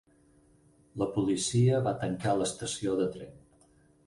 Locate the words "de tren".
3.05-3.39